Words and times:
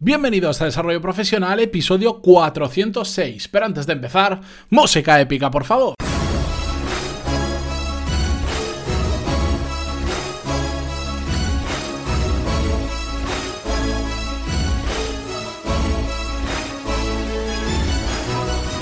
Bienvenidos 0.00 0.62
a 0.62 0.66
Desarrollo 0.66 1.02
Profesional, 1.02 1.58
episodio 1.58 2.20
406. 2.20 3.48
Pero 3.48 3.66
antes 3.66 3.84
de 3.84 3.94
empezar, 3.94 4.40
música 4.70 5.20
épica, 5.20 5.50
por 5.50 5.64
favor. 5.64 5.94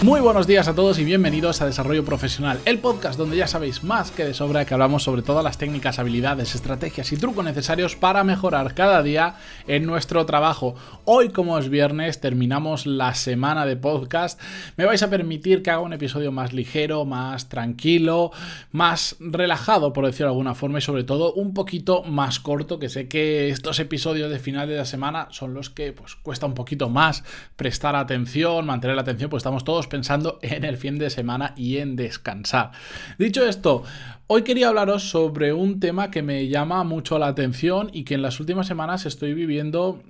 Muy 0.07 0.21
buenos 0.21 0.47
días 0.47 0.69
a 0.69 0.75
todos 0.77 1.01
y 1.01 1.05
bienvenidos 1.05 1.61
a 1.61 1.67
Desarrollo 1.67 2.05
Profesional, 2.05 2.61
el 2.65 2.79
podcast 2.79 3.19
donde 3.19 3.37
ya 3.37 3.49
sabéis 3.49 3.83
más 3.83 4.13
que 4.13 4.25
de 4.25 4.35
sobra 4.35 4.65
que 4.65 4.73
hablamos 4.73 5.03
sobre 5.03 5.23
todas 5.23 5.43
las 5.43 5.59
técnicas, 5.59 5.99
habilidades, 5.99 6.55
estrategias 6.55 7.11
y 7.11 7.17
trucos 7.17 7.45
necesarios 7.45 7.97
para 7.97 8.23
mejorar 8.23 8.75
cada 8.75 9.03
día 9.03 9.35
en 9.67 9.85
nuestro 9.85 10.25
trabajo. 10.25 10.77
Hoy, 11.07 11.31
como 11.31 11.59
es 11.59 11.71
viernes, 11.71 12.21
terminamos 12.21 12.87
la 12.87 13.15
semana 13.15 13.67
de 13.67 13.75
podcast. 13.75 14.41
Me 14.77 14.85
vais 14.85 15.03
a 15.03 15.11
permitir 15.11 15.65
que 15.65 15.71
haga 15.71 15.81
un 15.81 15.93
episodio 15.93 16.31
más 16.31 16.53
ligero, 16.53 17.05
más 17.05 17.49
tranquilo, 17.49 18.31
más 18.71 19.17
relajado, 19.19 19.93
por 19.93 20.07
decirlo 20.07 20.27
de 20.27 20.35
alguna 20.35 20.55
forma, 20.55 20.79
y 20.79 20.83
sobre 20.83 21.03
todo 21.03 21.33
un 21.33 21.53
poquito 21.53 22.05
más 22.05 22.39
corto, 22.39 22.79
que 22.79 22.89
sé 22.89 23.09
que 23.09 23.49
estos 23.49 23.81
episodios 23.81 24.31
de 24.31 24.39
final 24.39 24.69
de 24.69 24.77
la 24.77 24.85
semana 24.85 25.27
son 25.33 25.53
los 25.53 25.69
que 25.69 25.93
pues 25.93 26.15
cuesta 26.15 26.47
un 26.47 26.55
poquito 26.55 26.89
más 26.89 27.25
prestar 27.57 27.97
atención, 27.97 28.67
mantener 28.67 28.95
la 28.95 29.03
atención, 29.03 29.29
pues 29.29 29.41
estamos 29.41 29.65
todos 29.65 29.89
pensando 29.89 29.96
en 30.43 30.65
el 30.65 30.77
fin 30.77 30.99
de 30.99 31.11
semana 31.11 31.55
y 31.57 31.79
en 31.79 31.97
descansar. 31.97 32.73
Dicho 33.19 33.47
esto, 33.47 33.85
hoy 34.27 34.43
quería 34.43 34.69
hablaros 34.69 35.09
sobre 35.09 35.53
un 35.53 35.81
tema 35.81 36.11
que 36.11 36.23
me 36.23 36.49
llama 36.49 36.85
mucho 36.85 37.19
la 37.19 37.29
atención 37.29 37.91
y 37.93 38.05
que 38.05 38.15
en 38.15 38.23
las 38.23 38.41
últimas 38.41 38.67
semanas 38.67 39.07
estoy 39.07 39.35
viviendo 39.35 40.03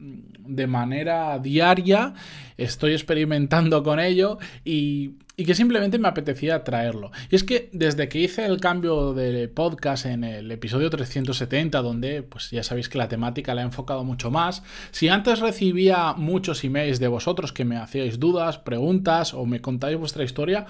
de 0.48 0.66
manera 0.66 1.38
diaria, 1.38 2.14
estoy 2.56 2.92
experimentando 2.92 3.82
con 3.82 4.00
ello 4.00 4.38
y 4.64 5.16
y 5.36 5.44
que 5.44 5.54
simplemente 5.54 5.98
me 5.98 6.08
apetecía 6.08 6.64
traerlo. 6.64 7.10
Y 7.30 7.36
es 7.36 7.44
que 7.44 7.68
desde 7.72 8.08
que 8.08 8.20
hice 8.20 8.46
el 8.46 8.58
cambio 8.58 9.12
de 9.12 9.48
podcast 9.48 10.06
en 10.06 10.24
el 10.24 10.50
episodio 10.50 10.88
370, 10.88 11.82
donde 11.82 12.22
pues 12.22 12.50
ya 12.50 12.62
sabéis 12.62 12.88
que 12.88 12.98
la 12.98 13.08
temática 13.08 13.54
la 13.54 13.60
he 13.60 13.64
enfocado 13.64 14.02
mucho 14.02 14.30
más, 14.30 14.62
si 14.90 15.08
antes 15.08 15.40
recibía 15.40 16.14
muchos 16.14 16.64
emails 16.64 17.00
de 17.00 17.08
vosotros 17.08 17.52
que 17.52 17.64
me 17.64 17.76
hacíais 17.76 18.18
dudas, 18.18 18.58
preguntas 18.58 19.34
o 19.34 19.44
me 19.44 19.60
contáis 19.60 19.98
vuestra 19.98 20.24
historia, 20.24 20.66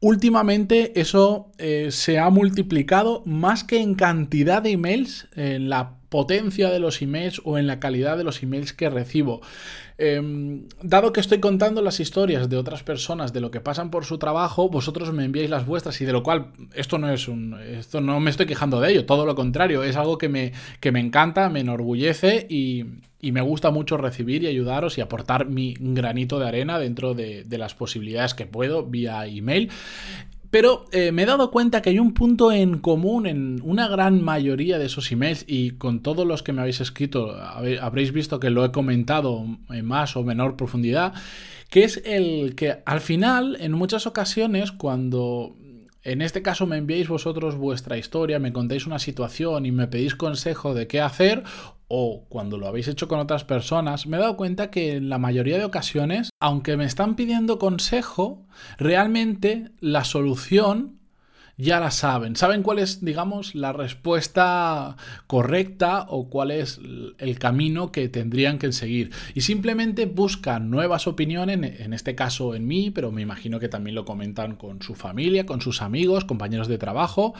Últimamente 0.00 1.00
eso 1.00 1.50
eh, 1.58 1.88
se 1.90 2.20
ha 2.20 2.30
multiplicado 2.30 3.24
más 3.26 3.64
que 3.64 3.80
en 3.80 3.96
cantidad 3.96 4.62
de 4.62 4.70
emails, 4.70 5.26
en 5.34 5.68
la 5.68 5.97
potencia 6.08 6.70
de 6.70 6.78
los 6.78 7.02
emails 7.02 7.40
o 7.44 7.58
en 7.58 7.66
la 7.66 7.80
calidad 7.80 8.16
de 8.16 8.24
los 8.24 8.42
emails 8.42 8.72
que 8.72 8.88
recibo. 8.88 9.40
Em, 10.00 10.68
dado 10.80 11.12
que 11.12 11.20
estoy 11.20 11.40
contando 11.40 11.82
las 11.82 11.98
historias 11.98 12.48
de 12.48 12.56
otras 12.56 12.84
personas 12.84 13.32
de 13.32 13.40
lo 13.40 13.50
que 13.50 13.60
pasan 13.60 13.90
por 13.90 14.04
su 14.04 14.16
trabajo, 14.18 14.68
vosotros 14.68 15.12
me 15.12 15.24
enviáis 15.24 15.50
las 15.50 15.66
vuestras 15.66 16.00
y 16.00 16.04
de 16.04 16.12
lo 16.12 16.22
cual 16.22 16.52
esto 16.74 16.98
no 16.98 17.10
es 17.10 17.26
un 17.26 17.58
esto 17.60 18.00
no 18.00 18.20
me 18.20 18.30
estoy 18.30 18.46
quejando 18.46 18.80
de 18.80 18.92
ello, 18.92 19.06
todo 19.06 19.26
lo 19.26 19.34
contrario, 19.34 19.82
es 19.82 19.96
algo 19.96 20.16
que 20.16 20.28
me, 20.28 20.52
que 20.78 20.92
me 20.92 21.00
encanta, 21.00 21.48
me 21.48 21.60
enorgullece 21.60 22.46
y, 22.48 22.84
y 23.20 23.32
me 23.32 23.40
gusta 23.40 23.72
mucho 23.72 23.96
recibir 23.96 24.44
y 24.44 24.46
ayudaros 24.46 24.98
y 24.98 25.00
aportar 25.00 25.46
mi 25.46 25.74
granito 25.80 26.38
de 26.38 26.46
arena 26.46 26.78
dentro 26.78 27.14
de, 27.14 27.42
de 27.42 27.58
las 27.58 27.74
posibilidades 27.74 28.34
que 28.34 28.46
puedo 28.46 28.84
vía 28.84 29.26
email. 29.26 29.70
Pero 30.50 30.86
eh, 30.92 31.12
me 31.12 31.22
he 31.22 31.26
dado 31.26 31.50
cuenta 31.50 31.82
que 31.82 31.90
hay 31.90 31.98
un 31.98 32.14
punto 32.14 32.52
en 32.52 32.78
común 32.78 33.26
en 33.26 33.60
una 33.62 33.86
gran 33.86 34.22
mayoría 34.24 34.78
de 34.78 34.86
esos 34.86 35.12
emails 35.12 35.44
y 35.46 35.72
con 35.72 36.00
todos 36.00 36.26
los 36.26 36.42
que 36.42 36.52
me 36.52 36.62
habéis 36.62 36.80
escrito 36.80 37.36
habréis 37.80 38.12
visto 38.12 38.40
que 38.40 38.48
lo 38.48 38.64
he 38.64 38.72
comentado 38.72 39.44
en 39.68 39.84
más 39.84 40.16
o 40.16 40.24
menor 40.24 40.56
profundidad, 40.56 41.12
que 41.68 41.84
es 41.84 42.02
el 42.04 42.54
que 42.54 42.78
al 42.86 43.00
final, 43.00 43.58
en 43.60 43.72
muchas 43.72 44.06
ocasiones, 44.06 44.72
cuando 44.72 45.54
en 46.02 46.22
este 46.22 46.40
caso 46.40 46.66
me 46.66 46.78
enviáis 46.78 47.08
vosotros 47.08 47.56
vuestra 47.56 47.98
historia, 47.98 48.38
me 48.38 48.52
contáis 48.52 48.86
una 48.86 48.98
situación 48.98 49.66
y 49.66 49.72
me 49.72 49.88
pedís 49.88 50.14
consejo 50.14 50.72
de 50.72 50.86
qué 50.86 51.02
hacer 51.02 51.42
o 51.88 52.26
cuando 52.28 52.58
lo 52.58 52.68
habéis 52.68 52.88
hecho 52.88 53.08
con 53.08 53.18
otras 53.18 53.44
personas, 53.44 54.06
me 54.06 54.16
he 54.16 54.20
dado 54.20 54.36
cuenta 54.36 54.70
que 54.70 54.96
en 54.96 55.08
la 55.08 55.18
mayoría 55.18 55.58
de 55.58 55.64
ocasiones, 55.64 56.30
aunque 56.38 56.76
me 56.76 56.84
están 56.84 57.16
pidiendo 57.16 57.58
consejo, 57.58 58.46
realmente 58.78 59.72
la 59.80 60.04
solución 60.04 60.97
ya 61.58 61.80
la 61.80 61.90
saben. 61.90 62.36
Saben 62.36 62.62
cuál 62.62 62.78
es, 62.78 63.04
digamos, 63.04 63.56
la 63.56 63.72
respuesta 63.72 64.96
correcta 65.26 66.06
o 66.08 66.30
cuál 66.30 66.52
es 66.52 66.80
el 67.18 67.38
camino 67.40 67.90
que 67.90 68.08
tendrían 68.08 68.58
que 68.58 68.72
seguir. 68.72 69.10
Y 69.34 69.40
simplemente 69.40 70.06
buscan 70.06 70.70
nuevas 70.70 71.08
opiniones, 71.08 71.80
en 71.80 71.92
este 71.92 72.14
caso 72.14 72.54
en 72.54 72.68
mí, 72.68 72.90
pero 72.92 73.10
me 73.10 73.22
imagino 73.22 73.58
que 73.58 73.68
también 73.68 73.96
lo 73.96 74.04
comentan 74.04 74.54
con 74.54 74.80
su 74.82 74.94
familia, 74.94 75.46
con 75.46 75.60
sus 75.60 75.82
amigos, 75.82 76.24
compañeros 76.24 76.68
de 76.68 76.78
trabajo, 76.78 77.34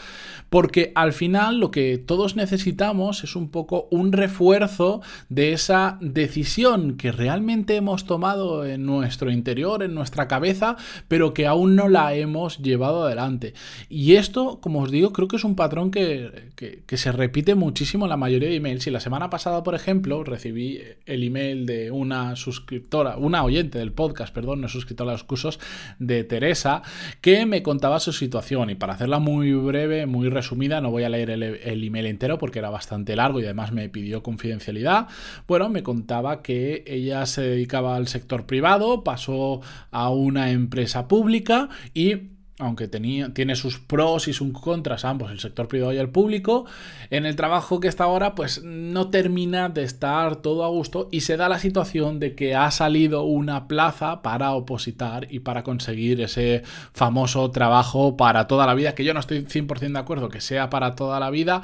porque 0.50 0.90
al 0.96 1.12
final 1.12 1.60
lo 1.60 1.70
que 1.70 1.96
todos 1.98 2.34
necesitamos 2.34 3.22
es 3.22 3.36
un 3.36 3.50
poco 3.50 3.86
un 3.92 4.12
refuerzo 4.12 5.00
de 5.28 5.52
esa 5.52 5.96
decisión 6.00 6.96
que 6.96 7.12
realmente 7.12 7.76
hemos 7.76 8.04
tomado 8.04 8.66
en 8.66 8.84
nuestro 8.84 9.30
interior, 9.30 9.84
en 9.84 9.94
nuestra 9.94 10.26
cabeza, 10.26 10.76
pero 11.06 11.34
que 11.34 11.46
aún 11.46 11.76
no 11.76 11.88
la 11.88 12.14
hemos 12.14 12.58
llevado 12.58 13.04
adelante. 13.04 13.54
Y 13.88 14.07
y 14.08 14.16
esto, 14.16 14.58
como 14.62 14.80
os 14.80 14.90
digo, 14.90 15.12
creo 15.12 15.28
que 15.28 15.36
es 15.36 15.44
un 15.44 15.54
patrón 15.54 15.90
que, 15.90 16.48
se 16.88 17.12
repite 17.12 17.54
muchísimo 17.54 18.06
en 18.06 18.08
la 18.08 18.16
mayoría 18.16 18.48
de 18.48 18.54
emails. 18.54 18.86
Y 18.86 18.90
la 18.90 19.00
semana 19.00 19.28
pasada, 19.28 19.62
por 19.62 19.74
ejemplo, 19.74 20.24
recibí 20.24 20.80
el 21.04 21.24
email 21.24 21.66
de 21.66 21.90
una 21.90 22.34
suscriptora, 22.34 23.18
una 23.18 23.44
oyente 23.44 23.78
del 23.78 23.92
podcast, 23.92 24.34
perdón, 24.34 24.62
no 24.62 24.68
suscriptora 24.68 25.10
a 25.10 25.12
los 25.12 25.24
cursos, 25.24 25.60
de 25.98 26.24
Teresa, 26.24 26.80
que 27.20 27.44
me 27.44 27.62
contaba 27.62 28.00
su 28.00 28.14
situación. 28.14 28.70
Y 28.70 28.76
para 28.76 28.94
hacerla 28.94 29.18
muy 29.18 29.52
breve, 29.52 30.06
muy 30.06 30.30
resumida, 30.30 30.80
no 30.80 30.90
voy 30.90 31.04
a 31.04 31.10
leer 31.10 31.28
el, 31.28 31.42
el 31.42 31.84
email 31.84 32.06
entero 32.06 32.38
porque 32.38 32.60
era 32.60 32.70
bastante 32.70 33.14
largo 33.14 33.40
y 33.40 33.44
además 33.44 33.72
me 33.72 33.90
pidió 33.90 34.22
confidencialidad. 34.22 35.08
Bueno, 35.46 35.68
me 35.68 35.82
contaba 35.82 36.40
que 36.40 36.82
ella 36.86 37.26
se 37.26 37.42
dedicaba 37.42 37.94
al 37.94 38.08
sector 38.08 38.46
privado, 38.46 39.04
pasó 39.04 39.60
a 39.90 40.08
una 40.08 40.50
empresa 40.50 41.08
pública 41.08 41.68
y 41.92 42.37
aunque 42.58 42.88
tenía, 42.88 43.32
tiene 43.32 43.54
sus 43.54 43.78
pros 43.78 44.26
y 44.26 44.32
sus 44.32 44.52
contras 44.52 45.04
ambos, 45.04 45.30
el 45.30 45.38
sector 45.38 45.68
privado 45.68 45.92
y 45.92 45.98
el 45.98 46.10
público, 46.10 46.66
en 47.10 47.24
el 47.24 47.36
trabajo 47.36 47.78
que 47.78 47.86
está 47.86 48.04
ahora 48.04 48.34
pues 48.34 48.62
no 48.64 49.10
termina 49.10 49.68
de 49.68 49.84
estar 49.84 50.36
todo 50.36 50.64
a 50.64 50.68
gusto 50.68 51.08
y 51.12 51.20
se 51.20 51.36
da 51.36 51.48
la 51.48 51.60
situación 51.60 52.18
de 52.18 52.34
que 52.34 52.56
ha 52.56 52.70
salido 52.72 53.22
una 53.22 53.68
plaza 53.68 54.22
para 54.22 54.52
opositar 54.52 55.28
y 55.30 55.40
para 55.40 55.62
conseguir 55.62 56.20
ese 56.20 56.62
famoso 56.92 57.50
trabajo 57.52 58.16
para 58.16 58.48
toda 58.48 58.66
la 58.66 58.74
vida, 58.74 58.94
que 58.94 59.04
yo 59.04 59.14
no 59.14 59.20
estoy 59.20 59.44
100% 59.44 59.92
de 59.92 59.98
acuerdo 59.98 60.28
que 60.28 60.40
sea 60.40 60.68
para 60.68 60.96
toda 60.96 61.20
la 61.20 61.30
vida, 61.30 61.62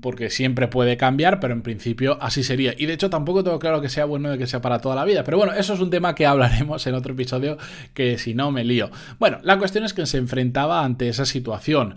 porque 0.00 0.30
siempre 0.30 0.68
puede 0.68 0.96
cambiar, 0.96 1.40
pero 1.40 1.52
en 1.52 1.62
principio 1.62 2.18
así 2.20 2.44
sería. 2.44 2.74
Y 2.76 2.86
de 2.86 2.92
hecho 2.92 3.10
tampoco 3.10 3.42
tengo 3.42 3.58
claro 3.58 3.80
que 3.80 3.88
sea 3.88 4.04
bueno 4.04 4.30
de 4.30 4.38
que 4.38 4.46
sea 4.46 4.60
para 4.60 4.80
toda 4.80 4.94
la 4.94 5.04
vida. 5.04 5.24
Pero 5.24 5.38
bueno, 5.38 5.52
eso 5.52 5.74
es 5.74 5.80
un 5.80 5.90
tema 5.90 6.14
que 6.14 6.26
hablaremos 6.26 6.86
en 6.86 6.94
otro 6.94 7.14
episodio 7.14 7.58
que 7.92 8.18
si 8.18 8.34
no 8.34 8.52
me 8.52 8.64
lío. 8.64 8.90
Bueno, 9.18 9.38
la 9.42 9.58
cuestión 9.58 9.84
es 9.84 9.92
que 9.92 10.06
se 10.06 10.18
enfrentaba 10.18 10.84
ante 10.84 11.08
esa 11.08 11.26
situación. 11.26 11.96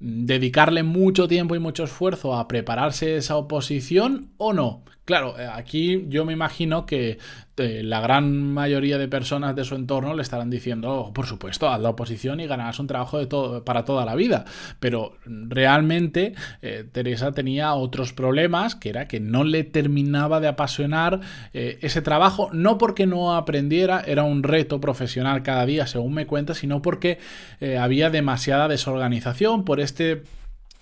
¿Dedicarle 0.00 0.84
mucho 0.84 1.26
tiempo 1.26 1.56
y 1.56 1.58
mucho 1.58 1.82
esfuerzo 1.82 2.36
a 2.36 2.46
prepararse 2.46 3.16
esa 3.16 3.36
oposición 3.36 4.30
o 4.36 4.52
no? 4.52 4.84
Claro, 5.08 5.36
eh, 5.38 5.48
aquí 5.50 6.04
yo 6.10 6.26
me 6.26 6.34
imagino 6.34 6.84
que 6.84 7.16
eh, 7.56 7.80
la 7.82 8.02
gran 8.02 8.52
mayoría 8.52 8.98
de 8.98 9.08
personas 9.08 9.56
de 9.56 9.64
su 9.64 9.74
entorno 9.74 10.12
le 10.12 10.20
estarán 10.20 10.50
diciendo, 10.50 10.92
oh, 10.92 11.14
por 11.14 11.24
supuesto, 11.24 11.70
haz 11.70 11.80
la 11.80 11.88
oposición 11.88 12.40
y 12.40 12.46
ganarás 12.46 12.78
un 12.78 12.88
trabajo 12.88 13.18
de 13.18 13.24
todo, 13.24 13.64
para 13.64 13.86
toda 13.86 14.04
la 14.04 14.14
vida. 14.14 14.44
Pero 14.80 15.16
realmente 15.24 16.34
eh, 16.60 16.84
Teresa 16.92 17.32
tenía 17.32 17.72
otros 17.72 18.12
problemas, 18.12 18.74
que 18.74 18.90
era 18.90 19.08
que 19.08 19.18
no 19.18 19.44
le 19.44 19.64
terminaba 19.64 20.40
de 20.40 20.48
apasionar 20.48 21.20
ese 21.54 22.02
trabajo, 22.02 22.50
no 22.52 22.76
porque 22.76 23.06
no 23.06 23.34
aprendiera, 23.34 24.02
era 24.06 24.24
un 24.24 24.42
reto 24.42 24.78
profesional 24.78 25.42
cada 25.42 25.64
día, 25.64 25.86
según 25.86 26.12
me 26.12 26.26
cuenta, 26.26 26.52
sino 26.52 26.82
porque 26.82 27.18
había 27.80 28.10
demasiada 28.10 28.68
desorganización 28.68 29.64
por 29.64 29.80
este 29.80 30.22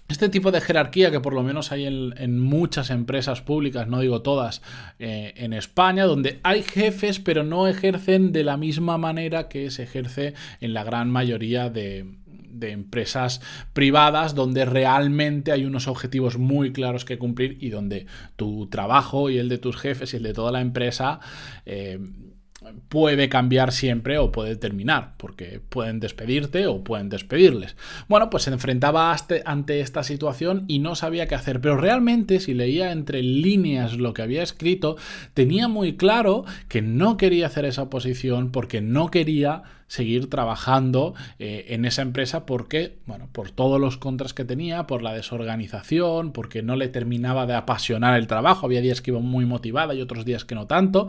este 0.09 0.29
tipo 0.29 0.53
de 0.53 0.61
jerarquía 0.61 1.11
que 1.11 1.21
por 1.21 1.35
lo 1.35 1.43
menos 1.43 1.73
hay 1.73 1.87
en, 1.87 2.41
muchas 2.41 2.91
empresas 2.91 3.43
públicas, 3.43 3.89
no 3.89 4.01
digo 4.01 4.23
todas, 4.23 4.63
eh, 4.99 5.35
en 5.37 5.53
España, 5.53 6.05
donde 6.05 6.41
hay 6.43 6.63
jefes 6.63 7.19
pero 7.19 7.43
no 7.43 7.67
ejercen 7.67 8.33
de 8.33 8.45
la 8.45 8.57
misma 8.57 8.99
manera 8.99 9.49
que 9.49 9.71
se 9.71 9.83
ejerce 9.83 10.35
en 10.61 10.75
la 10.75 10.85
gran 10.85 11.11
mayoría 11.11 11.71
de, 11.71 12.07
empresas 12.59 13.43
privadas 13.75 14.35
donde 14.35 14.65
realmente 14.65 15.53
hay 15.53 15.67
unos 15.67 15.89
objetivos 15.89 16.39
muy 16.39 16.73
claros 16.73 17.05
que 17.05 17.19
cumplir 17.19 17.59
y 17.61 17.69
donde 17.69 18.07
tu 18.37 18.67
trabajo 18.69 19.29
y 19.29 19.37
el 19.37 19.51
de 19.51 19.59
tus 19.59 19.77
jefes 19.77 20.15
y 20.15 20.17
el 20.17 20.23
de 20.23 20.33
toda 20.33 20.53
la 20.53 20.63
empresa 20.63 21.21
eh, 21.67 21.99
puede 22.89 23.29
cambiar 23.29 23.73
siempre 23.73 24.19
o 24.19 24.33
puede 24.33 24.57
terminar, 24.57 25.15
porque 25.17 25.61
pueden 25.69 26.01
despedirte 26.01 26.67
o 26.67 26.83
pueden 26.85 27.09
despedirles. 27.09 27.77
Bueno, 28.09 28.31
pues 28.31 28.45
se 28.45 28.51
enfrentaba 28.51 29.15
ante 29.45 29.81
esta 29.81 30.03
situación 30.03 30.65
y 30.67 30.79
no 30.79 30.95
sabía 30.95 31.27
qué 31.27 31.35
hacer, 31.35 31.61
pero 31.61 31.77
realmente 31.77 32.41
si 32.41 32.55
leía 32.55 32.93
entre 32.93 33.23
líneas 33.23 33.97
lo 33.97 34.15
que 34.15 34.23
había 34.23 34.43
escrito, 34.43 34.97
tenía 35.35 35.69
muy 35.69 35.97
claro 35.97 36.45
que 36.69 36.83
no 36.83 37.17
quería 37.17 37.47
hacer 37.47 37.65
esa 37.65 37.91
posición 37.91 38.51
porque 38.53 38.81
no 38.81 39.11
quería 39.11 39.63
seguir 39.89 40.29
trabajando 40.29 41.15
eh, 41.39 41.67
en 41.69 41.85
esa 41.85 42.03
empresa 42.03 42.47
porque, 42.47 42.99
bueno, 43.07 43.29
por 43.33 43.51
todos 43.51 43.81
los 43.81 43.97
contras 43.97 44.35
que 44.35 44.45
tenía, 44.45 44.87
por 44.87 45.03
la 45.03 45.13
desorganización, 45.13 46.33
porque 46.33 46.63
no 46.63 46.77
le 46.77 46.89
terminaba 46.89 47.47
de 47.47 47.55
apasionar 47.55 48.19
el 48.19 48.27
trabajo, 48.27 48.67
había 48.67 48.81
días 48.81 49.01
que 49.01 49.11
iba 49.13 49.21
muy 49.21 49.47
motivada 49.47 49.95
y 49.95 50.01
otros 50.01 50.25
días 50.25 50.45
que 50.45 50.55
no 50.55 50.67
tanto, 50.67 51.09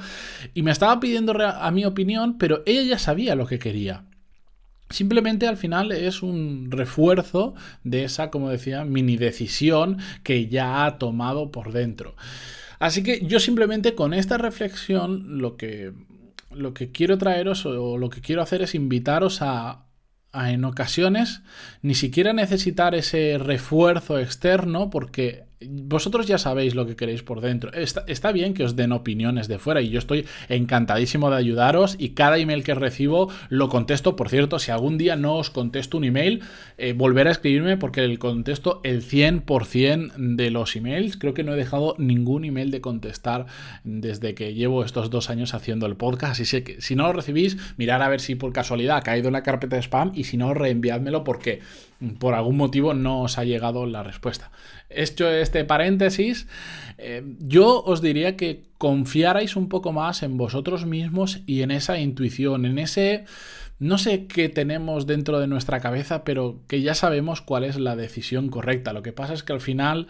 y 0.53 0.61
me 0.61 0.71
estaba 0.71 0.99
pidiendo 0.99 1.33
a 1.41 1.71
mi 1.71 1.85
opinión, 1.85 2.37
pero 2.37 2.63
ella 2.65 2.83
ya 2.83 2.99
sabía 2.99 3.35
lo 3.35 3.47
que 3.47 3.59
quería. 3.59 4.03
Simplemente 4.89 5.47
al 5.47 5.57
final 5.57 5.91
es 5.91 6.23
un 6.23 6.71
refuerzo 6.71 7.55
de 7.83 8.05
esa, 8.05 8.29
como 8.29 8.49
decía, 8.49 8.85
mini 8.85 9.17
decisión 9.17 9.97
que 10.23 10.47
ya 10.47 10.85
ha 10.85 10.97
tomado 10.97 11.51
por 11.51 11.73
dentro. 11.73 12.15
Así 12.79 13.03
que 13.03 13.25
yo 13.25 13.39
simplemente 13.39 13.95
con 13.95 14.13
esta 14.13 14.37
reflexión 14.37 15.39
lo 15.41 15.57
que 15.57 15.93
lo 16.51 16.73
que 16.73 16.91
quiero 16.91 17.17
traeros 17.17 17.65
o 17.65 17.97
lo 17.97 18.09
que 18.09 18.21
quiero 18.21 18.41
hacer 18.41 18.61
es 18.61 18.75
invitaros 18.75 19.41
a, 19.41 19.85
a 20.31 20.51
en 20.51 20.63
ocasiones 20.65 21.41
ni 21.81 21.95
siquiera 21.95 22.33
necesitar 22.33 22.95
ese 22.95 23.37
refuerzo 23.37 24.19
externo 24.19 24.89
porque 24.89 25.46
vosotros 25.65 26.27
ya 26.27 26.37
sabéis 26.37 26.75
lo 26.75 26.85
que 26.85 26.95
queréis 26.95 27.23
por 27.23 27.41
dentro. 27.41 27.71
Está, 27.73 28.31
bien 28.31 28.53
que 28.53 28.63
os 28.63 28.75
den 28.75 28.91
opiniones 28.91 29.47
de 29.47 29.57
fuera 29.57 29.81
y 29.81 29.89
yo 29.89 29.97
estoy 29.97 30.25
encantadísimo 30.49 31.29
de 31.29 31.37
ayudaros 31.37 31.95
y 31.97 32.09
cada 32.09 32.37
email 32.37 32.63
que 32.63 32.75
recibo 32.75 33.29
lo 33.49 33.69
contesto. 33.69 34.15
Por 34.15 34.29
cierto, 34.29 34.59
si 34.59 34.71
algún 34.71 34.97
día 34.97 35.15
no 35.15 35.35
os 35.35 35.49
contesto 35.49 35.97
un 35.97 36.03
email, 36.03 36.43
eh, 36.77 36.93
volver 36.93 37.27
a 37.27 37.31
escribirme 37.31 37.77
porque 37.77 38.03
el 38.03 38.19
contesto 38.19 38.81
el 38.83 39.03
100% 39.03 40.13
de 40.15 40.51
los 40.51 40.75
emails. 40.75 41.17
Creo 41.17 41.33
que 41.33 41.43
no 41.43 41.53
he 41.53 41.57
dejado 41.57 41.95
ningún 41.97 42.45
email 42.45 42.69
de 42.69 42.81
contestar 42.81 43.47
desde 43.83 44.35
que 44.35 44.53
llevo 44.53 44.83
estos 44.83 45.09
dos 45.09 45.29
años 45.31 45.55
haciendo 45.55 45.87
el 45.87 45.95
podcast. 45.95 46.39
Así 46.39 46.61
que 46.61 46.81
si 46.81 46.95
no 46.95 47.07
lo 47.07 47.13
recibís, 47.13 47.57
mirar 47.77 48.03
a 48.03 48.09
ver 48.09 48.21
si 48.21 48.35
por 48.35 48.53
casualidad 48.53 48.97
ha 48.97 49.01
caído 49.01 49.27
en 49.27 49.33
la 49.33 49.43
carpeta 49.43 49.75
de 49.75 49.81
spam 49.81 50.11
y 50.13 50.25
si 50.25 50.37
no, 50.37 50.53
reenviádmelo 50.53 51.23
porque 51.23 51.61
por 52.19 52.35
algún 52.35 52.57
motivo 52.57 52.93
no 52.93 53.21
os 53.21 53.37
ha 53.37 53.43
llegado 53.43 53.85
la 53.85 54.03
respuesta. 54.03 54.51
Hecho 54.89 55.29
este 55.29 55.65
paréntesis, 55.65 56.47
eh, 56.97 57.23
yo 57.39 57.83
os 57.83 58.01
diría 58.01 58.35
que 58.37 58.63
confiarais 58.77 59.55
un 59.55 59.69
poco 59.69 59.91
más 59.91 60.23
en 60.23 60.37
vosotros 60.37 60.85
mismos 60.85 61.41
y 61.45 61.61
en 61.61 61.71
esa 61.71 61.99
intuición, 61.99 62.65
en 62.65 62.79
ese... 62.79 63.25
No 63.79 63.99
sé 63.99 64.25
qué 64.25 64.49
tenemos 64.49 65.05
dentro 65.05 65.39
de 65.39 65.45
nuestra 65.45 65.79
cabeza, 65.79 66.23
pero 66.23 66.63
que 66.67 66.81
ya 66.81 66.95
sabemos 66.95 67.41
cuál 67.41 67.63
es 67.63 67.77
la 67.77 67.95
decisión 67.95 68.49
correcta. 68.49 68.91
Lo 68.91 69.03
que 69.03 69.13
pasa 69.13 69.33
es 69.33 69.43
que 69.43 69.53
al 69.53 69.61
final, 69.61 70.07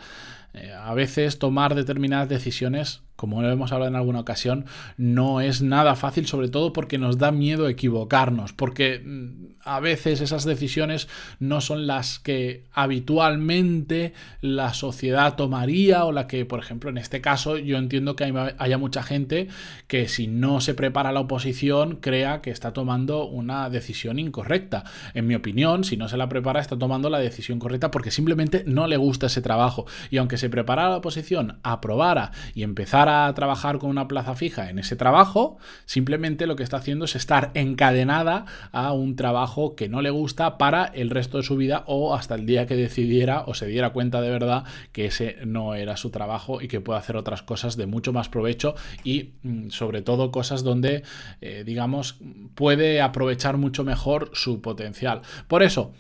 eh, 0.54 0.72
a 0.72 0.94
veces 0.94 1.38
tomar 1.38 1.76
determinadas 1.76 2.30
decisiones 2.30 3.02
como 3.18 3.42
lo 3.42 3.52
hemos 3.52 3.74
hablado 3.74 3.90
en 3.90 3.96
alguna 3.98 4.22
ocasión, 4.22 4.66
no 4.96 5.42
es 5.42 5.62
nada 5.62 5.96
fácil, 5.96 6.28
sobre 6.28 6.48
todo 6.48 6.72
porque 6.72 6.98
nos 6.98 7.18
da 7.18 7.32
miedo 7.32 7.68
equivocarnos, 7.68 8.54
porque 8.54 9.02
mm, 9.04 9.58
a 9.66 9.80
veces 9.82 10.22
esas 10.22 10.46
decisiones 10.46 11.10
no 11.40 11.60
son 11.60 11.88
las 11.88 12.20
que 12.20 12.64
habitualmente 12.72 14.14
la 14.40 14.74
sociedad 14.74 15.36
tomaría 15.36 16.06
o 16.06 16.12
la 16.12 16.28
que, 16.28 16.46
por 16.46 16.60
ejemplo, 16.60 16.90
en 16.90 16.98
este 16.98 17.20
caso 17.20 17.58
yo 17.58 17.78
entiendo 17.78 18.16
que 18.16 18.54
haya 18.58 18.78
mucha 18.78 19.04
gente 19.04 19.48
que 19.88 20.08
si 20.08 20.28
no 20.28 20.62
se 20.62 20.76
prepara 20.76 21.12
la 21.12 21.20
oposición 21.20 21.98
crea 21.98 22.42
que 22.42 22.52
está 22.52 22.72
tomando 22.72 23.26
una 23.26 23.70
decisión 23.70 24.20
incorrecta. 24.20 24.84
En 25.16 25.26
mi 25.26 25.36
opinión, 25.36 25.84
si 25.84 25.98
no 25.98 26.08
se 26.08 26.18
la 26.18 26.30
prepara 26.30 26.62
está 26.62 26.78
tomando 26.78 27.10
la 27.10 27.20
decisión 27.20 27.58
correcta 27.58 27.90
porque 27.90 28.12
simplemente 28.12 28.64
no 28.68 28.88
le 28.88 28.98
gusta 28.98 29.26
ese 29.26 29.42
trabajo 29.42 29.86
y 30.12 30.18
aunque 30.18 30.38
se 30.38 30.50
preparara 30.50 30.90
la 30.90 30.98
oposición, 30.98 31.60
aprobara 31.64 32.32
y 32.54 32.64
empezara 32.64 33.07
trabajar 33.36 33.80
con 33.80 33.90
una 33.90 34.08
plaza 34.08 34.36
fija 34.36 34.70
en 34.70 34.80
ese 34.80 34.96
trabajo, 34.96 35.58
simplemente 35.86 36.48
lo 36.48 36.56
que 36.56 36.64
está 36.64 36.78
haciendo 36.78 37.06
es 37.06 37.16
estar 37.16 37.52
encadenada 37.54 38.46
a 38.72 38.94
un 38.94 39.16
trabajo 39.16 39.76
que 39.76 39.90
no 39.90 40.02
le 40.02 40.10
gusta 40.10 40.58
para 40.58 40.86
el 40.86 41.10
resto 41.10 41.38
de 41.38 41.44
su 41.44 41.56
vida 41.56 41.84
o 41.88 42.16
hasta 42.16 42.36
el 42.36 42.46
día 42.46 42.66
que 42.66 42.76
decidiera 42.76 43.44
o 43.48 43.54
se 43.54 43.68
diera 43.68 43.92
cuenta 43.92 44.22
de 44.22 44.30
verdad 44.30 44.64
que 44.92 45.06
ese 45.06 45.38
no 45.46 45.76
era 45.76 45.98
su 45.98 46.10
trabajo 46.10 46.62
y 46.62 46.68
que 46.68 46.82
puede 46.82 47.00
hacer 47.00 47.18
otras 47.18 47.44
cosas 47.44 47.78
de 47.78 47.86
mucho 47.86 48.14
más 48.14 48.30
provecho 48.30 48.76
y 49.04 49.34
mm, 49.44 49.70
sobre 49.70 50.02
todo 50.02 50.32
cosas 50.32 50.64
donde, 50.64 51.04
eh, 51.42 51.64
digamos, 51.66 52.20
puede 52.56 53.02
aprovechar 53.02 53.58
mucho 53.58 53.84
mejor 53.84 54.32
su 54.34 54.62
potencial. 54.62 55.22
Por 55.48 55.64
eso, 55.64 55.94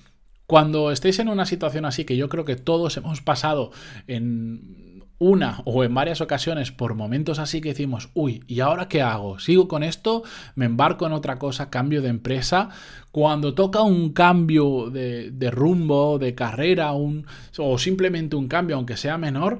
cuando 0.45 0.91
estéis 0.91 1.19
en 1.19 1.29
una 1.29 1.45
situación 1.45 1.85
así, 1.85 2.05
que 2.05 2.17
yo 2.17 2.29
creo 2.29 2.45
que 2.45 2.55
todos 2.55 2.95
hemos 2.97 3.21
pasado 3.21 3.71
en 4.07 5.03
una 5.19 5.61
o 5.65 5.83
en 5.83 5.93
varias 5.93 6.21
ocasiones 6.21 6.71
por 6.71 6.93
momentos 6.93 7.39
así 7.39 7.61
que 7.61 7.69
decimos, 7.69 8.09
uy, 8.13 8.43
¿y 8.47 8.59
ahora 8.59 8.87
qué 8.87 9.01
hago? 9.01 9.39
¿Sigo 9.39 9.67
con 9.67 9.83
esto? 9.83 10.23
¿Me 10.55 10.65
embarco 10.65 11.07
en 11.07 11.13
otra 11.13 11.39
cosa? 11.39 11.69
¿Cambio 11.69 12.01
de 12.01 12.09
empresa? 12.09 12.69
Cuando 13.11 13.53
toca 13.53 13.81
un 13.81 14.13
cambio 14.13 14.89
de, 14.91 15.49
rumbo, 15.51 16.19
de 16.19 16.35
carrera, 16.35 16.91
un, 16.91 17.25
o 17.57 17.77
simplemente 17.77 18.35
un 18.35 18.47
cambio, 18.47 18.75
aunque 18.75 18.97
sea 18.97 19.17
menor, 19.17 19.59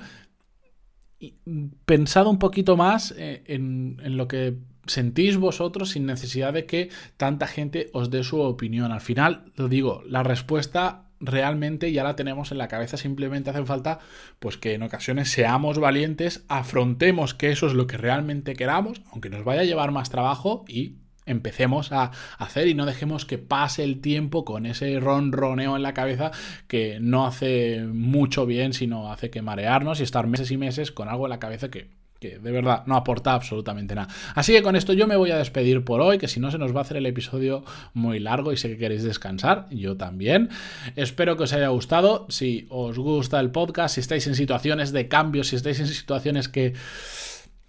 pensad 1.86 2.28
un 2.28 2.38
poquito 2.38 2.78
más 2.78 3.16
eh, 3.18 3.44
en, 3.48 4.00
en 4.04 4.18
lo 4.18 4.28
que 4.28 4.58
sentís 4.86 5.38
vosotros 5.38 5.90
sin 5.90 6.06
necesidad 6.06 6.54
de 6.54 6.66
que 6.66 6.90
tanta 7.18 7.48
gente 7.48 7.90
os 7.94 8.12
dé 8.12 8.24
su 8.24 8.40
opinión. 8.40 8.92
Al 8.92 9.02
final, 9.02 9.52
lo 9.56 9.68
digo, 9.68 10.04
la 10.06 10.22
respuesta 10.22 11.07
realmente 11.20 11.92
ya 11.92 12.04
la 12.04 12.16
tenemos 12.16 12.52
en 12.52 12.58
la 12.58 12.68
cabeza, 12.68 12.98
simplemente 12.98 13.50
hace 13.50 13.66
falta 13.66 14.00
pues 14.40 14.58
que 14.58 14.74
en 14.74 14.84
ocasiones 14.84 15.30
seamos 15.30 15.80
valientes, 15.80 16.44
afrontemos 16.48 17.34
que 17.34 17.52
eso 17.52 17.68
es 17.68 17.74
lo 17.74 17.88
que 17.88 17.98
realmente 17.98 18.56
queramos, 18.56 19.02
aunque 19.12 19.30
nos 19.30 19.44
vaya 19.44 19.62
a 19.62 19.66
llevar 19.66 19.92
más 19.92 20.10
trabajo 20.10 20.66
y 20.68 20.98
empecemos 21.26 21.92
a 21.92 22.12
hacer 22.38 22.68
y 22.68 22.74
no 22.74 22.86
dejemos 22.86 23.26
que 23.26 23.38
pase 23.38 23.84
el 23.84 24.02
tiempo 24.02 24.46
con 24.46 24.66
ese 24.66 25.00
ronroneo 25.00 25.76
en 25.76 25.84
la 25.84 25.94
cabeza 25.94 26.32
que 26.68 27.00
no 27.02 27.28
hace 27.28 27.82
mucho 27.84 28.46
bien, 28.46 28.74
sino 28.74 29.12
hace 29.12 29.30
que 29.30 29.42
marearnos 29.42 30.00
y 30.00 30.04
estar 30.04 30.26
meses 30.26 30.52
y 30.52 30.58
meses 30.58 30.92
con 30.92 31.10
algo 31.10 31.26
en 31.26 31.32
la 31.32 31.40
cabeza 31.40 31.70
que 31.70 31.90
que 32.20 32.40
de 32.40 32.52
verdad 32.52 32.84
no 32.86 32.96
aporta 32.96 33.34
absolutamente 33.34 33.96
nada. 33.96 34.08
Así 34.36 34.54
que 34.54 34.62
con 34.64 34.76
esto 34.76 34.94
yo 34.94 35.08
me 35.08 35.16
voy 35.16 35.32
a 35.32 35.38
despedir 35.38 35.84
por 35.84 36.02
hoy, 36.02 36.18
que 36.18 36.28
si 36.28 36.40
no 36.40 36.52
se 36.52 36.58
nos 36.58 36.76
va 36.76 36.80
a 36.80 36.82
hacer 36.82 36.98
el 36.98 37.06
episodio 37.06 37.64
muy 37.94 38.20
largo 38.20 38.52
y 38.52 38.58
sé 38.58 38.70
que 38.70 38.78
queréis 38.78 39.04
descansar, 39.04 39.68
yo 39.70 39.98
también. 39.98 40.50
Espero 40.96 41.38
que 41.38 41.44
os 41.44 41.54
haya 41.54 41.70
gustado, 41.70 42.26
si 42.30 42.68
os 42.70 42.98
gusta 42.98 43.40
el 43.40 43.52
podcast, 43.52 43.96
si 43.96 44.02
estáis 44.02 44.28
en 44.28 44.36
situaciones 44.36 44.92
de 44.92 45.08
cambio, 45.08 45.44
si 45.44 45.56
estáis 45.56 45.80
en 45.80 45.88
situaciones 45.88 46.50
que 46.50 46.74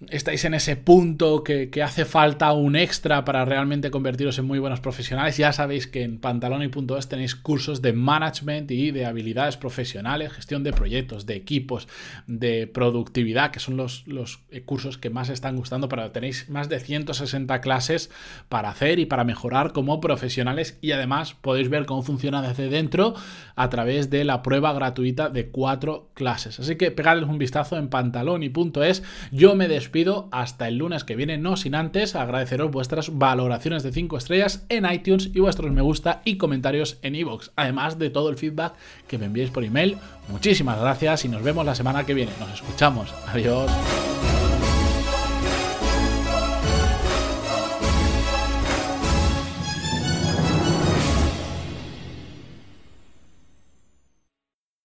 estáis 0.06 0.44
en 0.44 0.54
ese 0.54 0.76
punto 0.76 1.42
que, 1.42 1.68
hace 1.82 2.04
falta 2.04 2.52
un 2.52 2.76
extra 2.76 3.24
para 3.24 3.44
realmente 3.44 3.90
convertiros 3.90 4.38
en 4.38 4.44
muy 4.44 4.60
buenos 4.60 4.80
profesionales, 4.80 5.36
ya 5.36 5.52
sabéis 5.52 5.88
que 5.88 6.02
en 6.02 6.18
pantaloni.es 6.18 7.08
tenéis 7.08 7.34
cursos 7.34 7.82
de 7.82 7.92
management 7.92 8.70
y 8.70 8.92
de 8.92 9.06
habilidades 9.06 9.56
profesionales, 9.56 10.32
gestión 10.32 10.62
de 10.62 10.72
proyectos, 10.72 11.26
de 11.26 11.34
equipos, 11.34 11.88
de 12.26 12.68
productividad, 12.68 13.50
que 13.50 13.58
son 13.58 13.76
los, 13.76 14.06
los 14.06 14.40
cursos 14.66 14.98
que 14.98 15.10
más 15.10 15.30
están 15.30 15.56
gustando, 15.56 15.88
pero 15.88 16.10
tenéis 16.12 16.48
más 16.48 16.68
de 16.68 16.78
160 16.78 17.60
clases 17.60 18.10
para 18.48 18.70
hacer 18.70 19.00
y 19.00 19.06
para 19.06 19.24
mejorar 19.24 19.72
como 19.72 20.00
profesionales 20.00 20.78
y 20.80 20.92
además 20.92 21.34
podéis 21.34 21.70
ver 21.70 21.86
cómo 21.86 22.02
funciona 22.02 22.40
desde 22.40 22.68
dentro 22.68 23.14
a 23.56 23.68
través 23.68 24.10
de 24.10 24.24
la 24.24 24.42
prueba 24.42 24.72
gratuita 24.72 25.28
de 25.28 25.48
cuatro 25.48 26.10
clases. 26.14 26.60
Así 26.60 26.76
que 26.76 26.92
pegadles 26.92 27.28
un 27.28 27.38
vistazo 27.38 27.76
en 27.76 27.88
pantaloni.es. 27.88 29.02
Yo 29.32 29.56
me 29.56 29.66
despido 29.66 29.87
pido 29.88 30.28
hasta 30.30 30.68
el 30.68 30.78
lunes 30.78 31.04
que 31.04 31.16
viene, 31.16 31.38
no 31.38 31.56
sin 31.56 31.74
antes 31.74 32.14
agradeceros 32.14 32.70
vuestras 32.70 33.18
valoraciones 33.18 33.82
de 33.82 33.92
5 33.92 34.16
estrellas 34.18 34.64
en 34.68 34.90
iTunes 34.90 35.30
y 35.34 35.40
vuestros 35.40 35.70
me 35.72 35.82
gusta 35.82 36.22
y 36.24 36.36
comentarios 36.36 36.98
en 37.02 37.14
iVoox, 37.14 37.50
además 37.56 37.98
de 37.98 38.10
todo 38.10 38.30
el 38.30 38.36
feedback 38.36 38.74
que 39.06 39.18
me 39.18 39.26
enviéis 39.26 39.50
por 39.50 39.64
email. 39.64 39.96
Muchísimas 40.28 40.80
gracias 40.80 41.24
y 41.24 41.28
nos 41.28 41.42
vemos 41.42 41.64
la 41.64 41.74
semana 41.74 42.04
que 42.04 42.14
viene. 42.14 42.32
Nos 42.40 42.52
escuchamos. 42.54 43.12
Adiós. 43.28 43.70